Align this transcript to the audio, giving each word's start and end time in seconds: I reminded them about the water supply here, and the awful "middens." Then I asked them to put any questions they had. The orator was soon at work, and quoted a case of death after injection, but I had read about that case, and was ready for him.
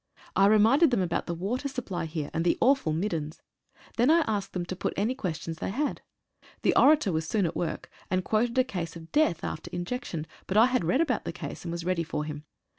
I 0.35 0.47
reminded 0.47 0.89
them 0.89 1.03
about 1.03 1.27
the 1.27 1.35
water 1.35 1.67
supply 1.67 2.05
here, 2.07 2.31
and 2.33 2.43
the 2.43 2.57
awful 2.59 2.91
"middens." 2.91 3.43
Then 3.97 4.09
I 4.09 4.21
asked 4.21 4.53
them 4.53 4.65
to 4.65 4.75
put 4.75 4.95
any 4.97 5.13
questions 5.13 5.59
they 5.59 5.69
had. 5.69 6.01
The 6.63 6.75
orator 6.75 7.11
was 7.11 7.27
soon 7.27 7.45
at 7.45 7.55
work, 7.55 7.87
and 8.09 8.23
quoted 8.25 8.57
a 8.57 8.63
case 8.63 8.95
of 8.95 9.11
death 9.11 9.43
after 9.43 9.69
injection, 9.69 10.25
but 10.47 10.57
I 10.57 10.65
had 10.65 10.85
read 10.85 11.01
about 11.01 11.23
that 11.25 11.33
case, 11.35 11.63
and 11.63 11.71
was 11.71 11.85
ready 11.85 12.03
for 12.03 12.23
him. 12.25 12.45